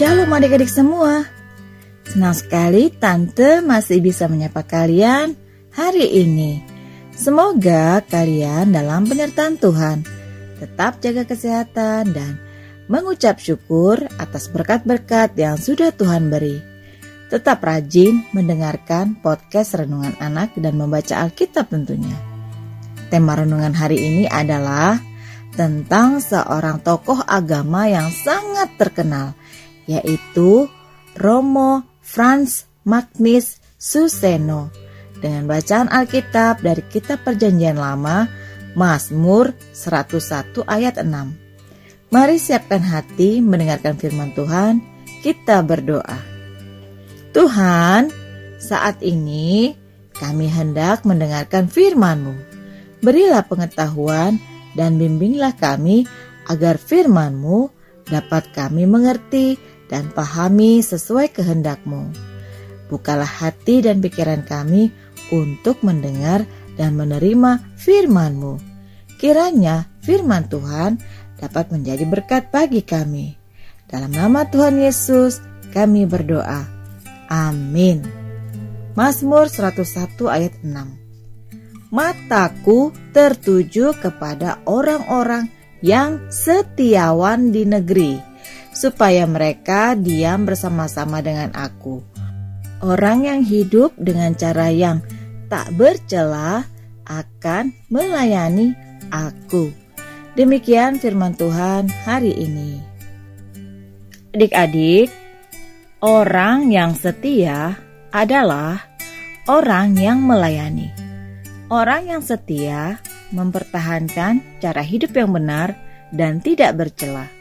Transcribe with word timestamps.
Shalom 0.00 0.32
adik-adik 0.32 0.72
semua. 0.72 1.28
Senang 2.08 2.32
sekali 2.32 2.88
Tante 2.88 3.60
masih 3.60 4.00
bisa 4.00 4.32
menyapa 4.32 4.64
kalian 4.64 5.36
hari 5.76 6.24
ini. 6.24 6.64
Semoga 7.12 8.00
kalian 8.08 8.72
dalam 8.72 9.04
penyertaan 9.04 9.60
Tuhan 9.60 10.00
tetap 10.56 11.04
jaga 11.04 11.28
kesehatan 11.28 12.16
dan 12.16 12.40
mengucap 12.88 13.44
syukur 13.44 14.00
atas 14.16 14.48
berkat-berkat 14.48 15.36
yang 15.36 15.60
sudah 15.60 15.92
Tuhan 15.92 16.32
beri. 16.32 16.64
Tetap 17.28 17.60
rajin 17.60 18.24
mendengarkan 18.32 19.20
podcast 19.20 19.76
Renungan 19.76 20.16
Anak 20.16 20.56
dan 20.56 20.80
membaca 20.80 21.28
Alkitab 21.28 21.68
tentunya. 21.68 22.16
Tema 23.12 23.36
renungan 23.36 23.76
hari 23.76 24.00
ini 24.00 24.24
adalah 24.24 24.96
tentang 25.52 26.24
seorang 26.24 26.80
tokoh 26.80 27.20
agama 27.28 27.84
yang 27.84 28.08
sangat 28.08 28.80
terkenal, 28.80 29.36
yaitu 29.90 30.70
Romo 31.18 31.82
Franz 31.98 32.70
Magnus 32.86 33.58
Suseno 33.74 34.70
dengan 35.18 35.50
bacaan 35.50 35.90
Alkitab 35.90 36.62
dari 36.62 36.86
Kitab 36.86 37.26
Perjanjian 37.26 37.74
Lama 37.74 38.30
Mazmur 38.78 39.50
101 39.74 40.62
ayat 40.70 41.02
6. 41.02 42.14
Mari 42.14 42.36
siapkan 42.38 42.82
hati 42.82 43.42
mendengarkan 43.42 43.98
firman 43.98 44.30
Tuhan, 44.34 44.82
kita 45.22 45.62
berdoa. 45.66 46.18
Tuhan, 47.30 48.10
saat 48.58 48.98
ini 49.02 49.74
kami 50.18 50.50
hendak 50.50 51.06
mendengarkan 51.06 51.70
firman-Mu. 51.70 52.34
Berilah 53.00 53.46
pengetahuan 53.46 54.42
dan 54.74 54.98
bimbinglah 54.98 55.54
kami 55.54 56.04
agar 56.50 56.76
firman-Mu 56.76 57.70
dapat 58.10 58.50
kami 58.50 58.90
mengerti 58.90 59.54
dan 59.90 60.14
pahami 60.14 60.80
sesuai 60.80 61.34
kehendak-Mu. 61.34 62.14
Bukalah 62.86 63.26
hati 63.26 63.82
dan 63.82 63.98
pikiran 63.98 64.46
kami 64.46 64.94
untuk 65.34 65.82
mendengar 65.82 66.46
dan 66.78 66.94
menerima 66.94 67.58
firman-Mu. 67.74 68.54
Kiranya 69.18 69.90
firman 70.00 70.46
Tuhan 70.46 71.02
dapat 71.36 71.74
menjadi 71.74 72.06
berkat 72.06 72.54
bagi 72.54 72.86
kami. 72.86 73.34
Dalam 73.90 74.14
nama 74.14 74.46
Tuhan 74.46 74.78
Yesus, 74.78 75.42
kami 75.74 76.06
berdoa. 76.06 76.64
Amin. 77.26 78.06
Mazmur 78.94 79.50
101 79.50 80.18
ayat 80.26 80.54
6 80.66 81.94
Mataku 81.94 82.94
tertuju 83.10 83.94
kepada 83.98 84.62
orang-orang 84.66 85.50
yang 85.82 86.30
setiawan 86.30 87.50
di 87.50 87.66
negeri 87.66 88.29
supaya 88.70 89.26
mereka 89.26 89.98
diam 89.98 90.46
bersama-sama 90.46 91.20
dengan 91.20 91.50
aku. 91.54 92.02
Orang 92.80 93.28
yang 93.28 93.44
hidup 93.44 93.92
dengan 94.00 94.32
cara 94.32 94.72
yang 94.72 95.04
tak 95.52 95.68
bercela 95.76 96.64
akan 97.04 97.74
melayani 97.90 98.72
aku. 99.12 99.68
Demikian 100.38 100.96
firman 101.02 101.34
Tuhan 101.36 101.90
hari 102.06 102.32
ini. 102.32 102.80
Adik-adik, 104.30 105.10
orang 106.00 106.70
yang 106.70 106.94
setia 106.94 107.74
adalah 108.14 108.78
orang 109.50 109.98
yang 109.98 110.22
melayani. 110.22 110.94
Orang 111.66 112.06
yang 112.06 112.22
setia 112.22 113.02
mempertahankan 113.34 114.62
cara 114.62 114.82
hidup 114.82 115.14
yang 115.14 115.34
benar 115.34 115.74
dan 116.14 116.38
tidak 116.38 116.78
bercelah 116.78 117.39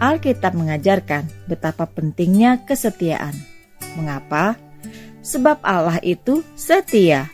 Alkitab 0.00 0.56
mengajarkan 0.56 1.28
betapa 1.44 1.84
pentingnya 1.84 2.64
kesetiaan. 2.64 3.36
Mengapa? 4.00 4.56
Sebab 5.20 5.60
Allah 5.60 6.00
itu 6.00 6.40
setia. 6.56 7.28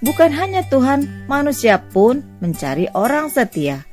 Bukan 0.00 0.32
hanya 0.32 0.64
Tuhan, 0.64 1.28
manusia 1.28 1.76
pun 1.92 2.24
mencari 2.40 2.88
orang 2.96 3.28
setia. 3.28 3.84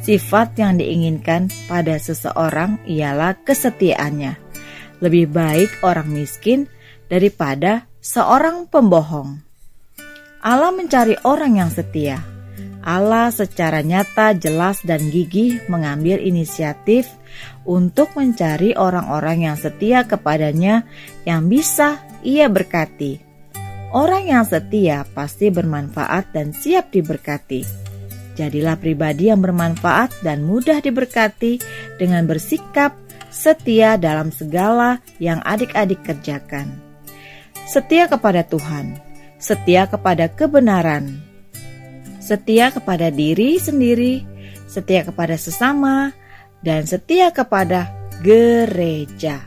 Sifat 0.00 0.56
yang 0.56 0.80
diinginkan 0.80 1.52
pada 1.68 2.00
seseorang 2.00 2.80
ialah 2.88 3.36
kesetiaannya. 3.44 4.40
Lebih 5.04 5.28
baik 5.28 5.84
orang 5.84 6.08
miskin 6.08 6.72
daripada 7.12 7.84
seorang 8.00 8.64
pembohong. 8.72 9.44
Allah 10.40 10.72
mencari 10.72 11.20
orang 11.28 11.60
yang 11.60 11.68
setia. 11.68 12.37
Allah 12.88 13.28
secara 13.28 13.84
nyata, 13.84 14.32
jelas, 14.32 14.80
dan 14.80 15.12
gigih 15.12 15.60
mengambil 15.68 16.16
inisiatif 16.16 17.04
untuk 17.68 18.16
mencari 18.16 18.72
orang-orang 18.72 19.44
yang 19.44 19.60
setia 19.60 20.08
kepadanya 20.08 20.88
yang 21.28 21.52
bisa 21.52 22.00
ia 22.24 22.48
berkati. 22.48 23.20
Orang 23.92 24.24
yang 24.24 24.48
setia 24.48 25.04
pasti 25.12 25.52
bermanfaat 25.52 26.32
dan 26.32 26.56
siap 26.56 26.88
diberkati. 26.88 27.68
Jadilah 28.40 28.80
pribadi 28.80 29.28
yang 29.28 29.44
bermanfaat 29.44 30.24
dan 30.24 30.48
mudah 30.48 30.80
diberkati 30.80 31.60
dengan 32.00 32.24
bersikap 32.24 32.96
setia 33.28 34.00
dalam 34.00 34.32
segala 34.32 35.04
yang 35.20 35.44
adik-adik 35.44 36.00
kerjakan. 36.08 36.72
Setia 37.68 38.08
kepada 38.08 38.48
Tuhan, 38.48 38.96
setia 39.36 39.84
kepada 39.84 40.32
kebenaran, 40.32 41.27
setia 42.28 42.68
kepada 42.68 43.08
diri 43.08 43.56
sendiri, 43.56 44.20
setia 44.68 45.00
kepada 45.00 45.40
sesama, 45.40 46.12
dan 46.60 46.84
setia 46.84 47.32
kepada 47.32 47.88
gereja. 48.20 49.40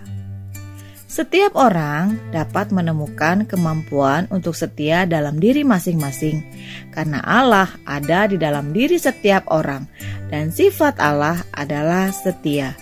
Setiap 1.06 1.59
orang 1.59 2.18
dapat 2.31 2.72
menemukan 2.72 3.44
kemampuan 3.46 4.25
untuk 4.31 4.56
setia 4.56 5.06
dalam 5.06 5.38
diri 5.38 5.62
masing-masing, 5.62 6.42
karena 6.90 7.22
Allah 7.22 7.69
ada 7.86 8.25
di 8.25 8.42
dalam 8.42 8.74
diri 8.74 8.98
setiap 8.98 9.46
orang, 9.53 9.86
dan 10.34 10.50
sifat 10.50 10.98
Allah 10.98 11.38
adalah 11.53 12.09
setia. 12.09 12.74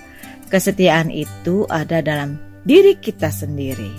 Kesetiaan 0.48 1.12
itu 1.12 1.66
ada 1.68 2.00
dalam 2.06 2.40
diri 2.64 2.96
kita 3.02 3.34
sendiri. 3.34 3.92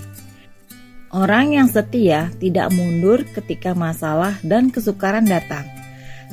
Orang 1.11 1.59
yang 1.59 1.67
setia 1.67 2.31
tidak 2.39 2.71
mundur 2.71 3.27
ketika 3.35 3.75
masalah 3.75 4.39
dan 4.47 4.71
kesukaran 4.71 5.27
datang 5.27 5.80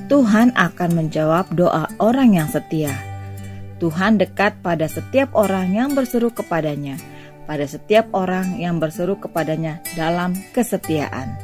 Tuhan 0.06 0.54
akan 0.54 0.90
menjawab 0.94 1.50
doa 1.58 1.90
orang 1.98 2.38
yang 2.38 2.46
setia. 2.46 2.94
Tuhan 3.82 4.22
dekat 4.22 4.62
pada 4.62 4.86
setiap 4.86 5.34
orang 5.34 5.74
yang 5.74 5.98
berseru 5.98 6.30
kepadanya, 6.30 7.02
pada 7.50 7.66
setiap 7.66 8.06
orang 8.14 8.62
yang 8.62 8.78
berseru 8.78 9.18
kepadanya 9.18 9.82
dalam 9.98 10.38
kesetiaan. 10.54 11.38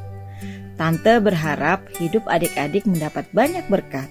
Tante 0.78 1.18
berharap 1.22 1.86
hidup 1.98 2.26
adik-adik 2.30 2.86
mendapat 2.90 3.26
banyak 3.34 3.66
berkat. 3.70 4.10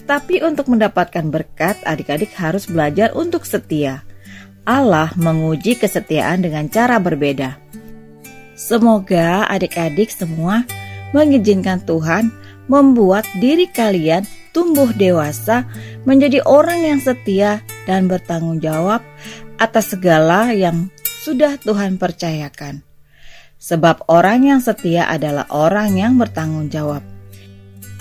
Tetapi 0.00 0.40
untuk 0.44 0.72
mendapatkan 0.72 1.28
berkat, 1.28 1.76
adik-adik 1.84 2.32
harus 2.36 2.64
belajar 2.64 3.12
untuk 3.12 3.44
setia. 3.44 4.00
Allah 4.64 5.12
menguji 5.16 5.76
kesetiaan 5.76 6.40
dengan 6.40 6.68
cara 6.72 6.96
berbeda. 6.96 7.60
Semoga 8.56 9.48
adik-adik 9.48 10.12
semua 10.12 10.64
mengizinkan 11.12 11.80
Tuhan 11.84 12.32
membuat 12.70 13.26
diri 13.42 13.66
kalian 13.66 14.22
tumbuh 14.54 14.94
dewasa 14.94 15.66
menjadi 16.06 16.46
orang 16.46 16.86
yang 16.86 17.00
setia 17.02 17.66
dan 17.90 18.06
bertanggung 18.06 18.62
jawab 18.62 19.02
atas 19.58 19.90
segala 19.98 20.54
yang 20.54 20.86
sudah 21.26 21.58
Tuhan 21.58 21.98
percayakan. 21.98 22.86
Sebab 23.60 24.08
orang 24.08 24.46
yang 24.46 24.60
setia 24.62 25.04
adalah 25.10 25.44
orang 25.52 25.98
yang 25.98 26.16
bertanggung 26.16 26.72
jawab. 26.72 27.04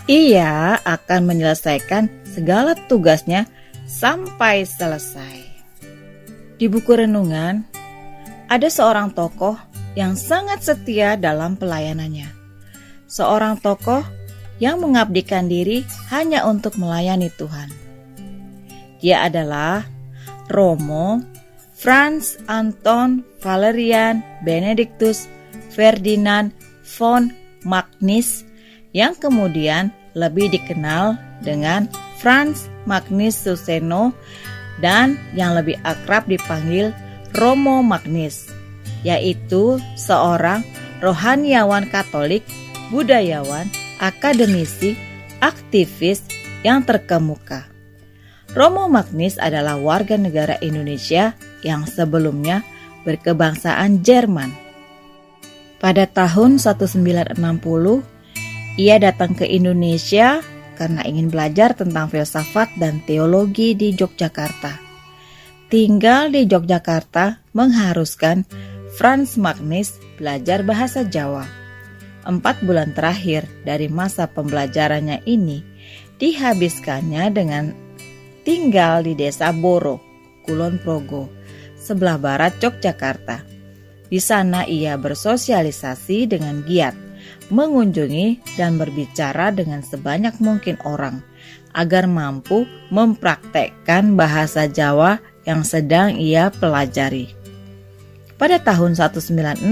Ia 0.08 0.80
akan 0.86 1.22
menyelesaikan 1.28 2.08
segala 2.24 2.78
tugasnya 2.88 3.50
sampai 3.84 4.64
selesai. 4.64 5.36
Di 6.56 6.72
buku 6.72 6.96
renungan, 6.96 7.66
ada 8.48 8.68
seorang 8.72 9.12
tokoh 9.12 9.60
yang 10.00 10.16
sangat 10.16 10.64
setia 10.64 11.20
dalam 11.20 11.60
pelayanannya. 11.60 12.32
Seorang 13.10 13.60
tokoh 13.60 14.02
yang 14.60 14.84
mengabdikan 14.84 15.48
diri 15.48 15.88
hanya 16.12 16.46
untuk 16.46 16.76
melayani 16.76 17.32
Tuhan. 17.34 17.72
Dia 19.00 19.32
adalah 19.32 19.88
Romo 20.52 21.24
Franz 21.80 22.36
Anton 22.52 23.24
Valerian 23.40 24.20
Benedictus 24.44 25.32
Ferdinand 25.72 26.52
von 26.84 27.32
Magnus 27.64 28.44
yang 28.92 29.16
kemudian 29.16 29.96
lebih 30.12 30.52
dikenal 30.52 31.16
dengan 31.40 31.88
Franz 32.20 32.68
Magnus 32.84 33.40
Suseno 33.40 34.12
dan 34.84 35.16
yang 35.36 35.56
lebih 35.56 35.80
akrab 35.88 36.28
dipanggil 36.28 36.92
Romo 37.36 37.80
Magnus, 37.80 38.52
yaitu 39.08 39.80
seorang 39.96 40.66
rohaniawan 41.00 41.88
Katolik, 41.88 42.44
budayawan, 42.92 43.70
akademisi, 44.00 44.96
aktivis 45.44 46.24
yang 46.64 46.84
terkemuka. 46.88 47.68
Romo 48.58 48.90
Magnus 48.90 49.38
adalah 49.38 49.78
warga 49.78 50.18
negara 50.18 50.58
Indonesia 50.66 51.38
yang 51.62 51.86
sebelumnya 51.86 52.66
berkebangsaan 53.06 54.02
Jerman. 54.02 54.50
Pada 55.78 56.10
tahun 56.10 56.58
1960, 56.58 57.38
ia 58.76 58.96
datang 58.98 59.38
ke 59.38 59.46
Indonesia 59.48 60.42
karena 60.76 61.04
ingin 61.04 61.28
belajar 61.28 61.76
tentang 61.76 62.08
filsafat 62.08 62.74
dan 62.80 63.04
teologi 63.04 63.76
di 63.76 63.94
Yogyakarta. 63.94 64.80
Tinggal 65.70 66.34
di 66.34 66.50
Yogyakarta 66.50 67.46
mengharuskan 67.54 68.48
Franz 68.98 69.38
Magnis 69.38 70.02
belajar 70.18 70.66
bahasa 70.66 71.06
Jawa. 71.06 71.59
Empat 72.30 72.62
bulan 72.62 72.94
terakhir 72.94 73.50
dari 73.66 73.90
masa 73.90 74.30
pembelajarannya 74.30 75.26
ini 75.26 75.66
dihabiskannya 76.22 77.26
dengan 77.34 77.74
tinggal 78.46 79.02
di 79.02 79.18
desa 79.18 79.50
Boro, 79.50 79.98
Kulon 80.46 80.78
Progo, 80.78 81.26
sebelah 81.74 82.22
barat 82.22 82.54
Yogyakarta. 82.62 83.42
Di 84.14 84.22
sana 84.22 84.62
ia 84.70 84.94
bersosialisasi 85.02 86.30
dengan 86.30 86.62
giat, 86.70 86.94
mengunjungi 87.50 88.54
dan 88.62 88.78
berbicara 88.78 89.50
dengan 89.50 89.82
sebanyak 89.82 90.38
mungkin 90.38 90.78
orang 90.86 91.26
agar 91.74 92.06
mampu 92.06 92.70
mempraktekkan 92.94 94.14
bahasa 94.14 94.70
Jawa 94.70 95.18
yang 95.50 95.66
sedang 95.66 96.14
ia 96.14 96.54
pelajari. 96.54 97.34
Pada 98.38 98.62
tahun 98.62 98.94
1967, 98.94 99.66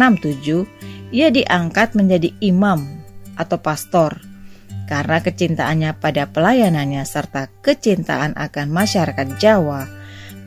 ia 1.14 1.30
diangkat 1.32 1.96
menjadi 1.96 2.34
imam 2.44 2.84
atau 3.38 3.62
pastor 3.62 4.18
karena 4.88 5.20
kecintaannya 5.20 5.92
pada 6.00 6.32
pelayanannya 6.32 7.04
serta 7.04 7.52
kecintaan 7.60 8.40
akan 8.40 8.72
masyarakat 8.72 9.36
Jawa. 9.36 9.84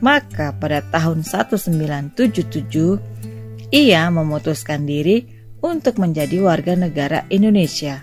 Maka 0.01 0.57
pada 0.57 0.81
tahun 0.81 1.21
1977, 1.21 3.69
ia 3.69 4.09
memutuskan 4.09 4.89
diri 4.89 5.29
untuk 5.61 6.01
menjadi 6.01 6.41
warga 6.41 6.73
negara 6.73 7.21
Indonesia. 7.29 8.01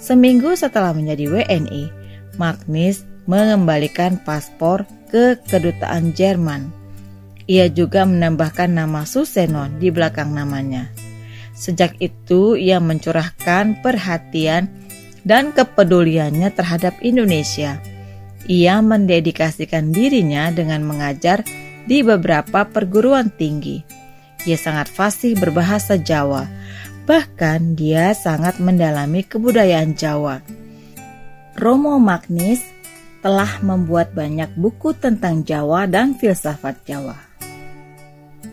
Seminggu 0.00 0.56
setelah 0.56 0.96
menjadi 0.96 1.28
WNI, 1.28 1.92
Magnis 2.40 3.04
mengembalikan 3.28 4.16
paspor 4.24 4.88
ke 5.12 5.36
kedutaan 5.44 6.16
Jerman 6.16 6.80
ia 7.50 7.66
juga 7.66 8.06
menambahkan 8.06 8.70
nama 8.70 9.02
Susenon 9.02 9.82
di 9.82 9.90
belakang 9.90 10.30
namanya. 10.30 10.86
Sejak 11.60 12.00
itu, 12.00 12.56
ia 12.56 12.80
mencurahkan 12.80 13.84
perhatian 13.84 14.72
dan 15.28 15.52
kepeduliannya 15.52 16.48
terhadap 16.56 16.96
Indonesia. 17.04 17.76
Ia 18.48 18.80
mendedikasikan 18.80 19.92
dirinya 19.92 20.48
dengan 20.48 20.80
mengajar 20.88 21.44
di 21.84 22.00
beberapa 22.00 22.64
perguruan 22.64 23.28
tinggi. 23.28 23.84
Ia 24.48 24.56
sangat 24.56 24.88
fasih 24.88 25.36
berbahasa 25.36 26.00
Jawa, 26.00 26.48
bahkan 27.04 27.76
dia 27.76 28.16
sangat 28.16 28.56
mendalami 28.56 29.20
kebudayaan 29.20 29.92
Jawa. 29.92 30.40
Romo 31.60 32.00
Magnis 32.00 32.64
telah 33.20 33.60
membuat 33.60 34.16
banyak 34.16 34.48
buku 34.56 34.96
tentang 34.96 35.44
Jawa 35.44 35.84
dan 35.84 36.16
filsafat 36.16 36.80
Jawa. 36.88 37.20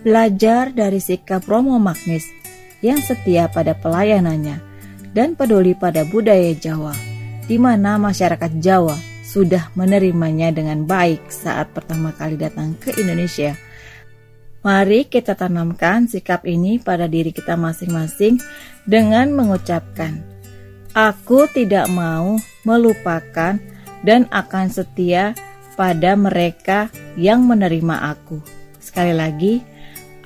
Belajar 0.03 0.75
dari 0.75 0.99
sikap 0.99 1.47
Romo 1.47 1.79
Magnis 1.79 2.36
yang 2.81 3.01
setia 3.01 3.49
pada 3.49 3.73
pelayanannya 3.73 4.61
dan 5.15 5.33
peduli 5.33 5.73
pada 5.73 6.05
budaya 6.05 6.53
Jawa, 6.53 6.93
di 7.49 7.57
mana 7.57 7.97
masyarakat 7.97 8.61
Jawa 8.61 8.97
sudah 9.27 9.69
menerimanya 9.75 10.55
dengan 10.55 10.87
baik 10.87 11.27
saat 11.27 11.73
pertama 11.75 12.15
kali 12.15 12.39
datang 12.39 12.77
ke 12.79 12.95
Indonesia. 12.95 13.57
Mari 14.65 15.07
kita 15.07 15.37
tanamkan 15.37 16.09
sikap 16.09 16.43
ini 16.43 16.81
pada 16.81 17.05
diri 17.05 17.31
kita 17.31 17.55
masing-masing 17.55 18.41
dengan 18.83 19.31
mengucapkan, 19.31 20.23
"Aku 20.91 21.45
tidak 21.51 21.87
mau 21.87 22.35
melupakan 22.67 23.59
dan 24.03 24.21
akan 24.27 24.67
setia 24.71 25.37
pada 25.79 26.17
mereka 26.17 26.91
yang 27.15 27.45
menerima 27.45 28.11
aku." 28.11 28.41
Sekali 28.81 29.13
lagi, 29.13 29.61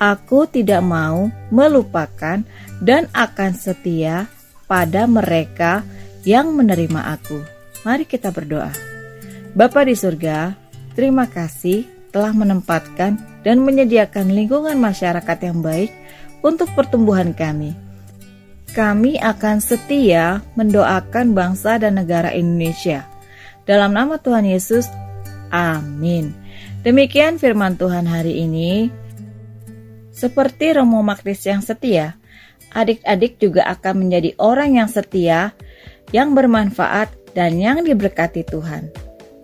Aku 0.02 0.50
tidak 0.50 0.82
mau 0.82 1.30
melupakan 1.54 2.42
dan 2.82 3.06
akan 3.14 3.54
setia 3.54 4.26
pada 4.66 5.06
mereka 5.06 5.86
yang 6.26 6.58
menerima 6.58 7.14
aku. 7.14 7.38
Mari 7.86 8.02
kita 8.10 8.34
berdoa. 8.34 8.74
Bapa 9.54 9.86
di 9.86 9.94
surga, 9.94 10.58
terima 10.98 11.30
kasih 11.30 11.86
telah 12.10 12.34
menempatkan 12.34 13.14
dan 13.46 13.62
menyediakan 13.62 14.34
lingkungan 14.34 14.74
masyarakat 14.74 15.38
yang 15.38 15.62
baik 15.62 15.94
untuk 16.42 16.66
pertumbuhan 16.74 17.30
kami. 17.30 17.70
Kami 18.74 19.22
akan 19.22 19.62
setia 19.62 20.42
mendoakan 20.58 21.30
bangsa 21.30 21.78
dan 21.78 22.02
negara 22.02 22.34
Indonesia. 22.34 23.06
Dalam 23.62 23.94
nama 23.94 24.18
Tuhan 24.18 24.50
Yesus, 24.50 24.90
amin. 25.54 26.34
Demikian 26.82 27.38
firman 27.38 27.78
Tuhan 27.78 28.10
hari 28.10 28.42
ini. 28.42 29.01
Seperti 30.12 30.76
Romo 30.76 31.00
Magnis 31.00 31.40
yang 31.48 31.64
setia, 31.64 32.20
adik-adik 32.76 33.40
juga 33.40 33.64
akan 33.72 34.06
menjadi 34.06 34.36
orang 34.36 34.76
yang 34.76 34.88
setia, 34.88 35.56
yang 36.12 36.36
bermanfaat, 36.36 37.12
dan 37.32 37.56
yang 37.56 37.80
diberkati 37.80 38.44
Tuhan. 38.44 38.92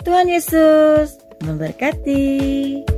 Tuhan 0.04 0.28
Yesus 0.28 1.16
memberkati. 1.40 2.97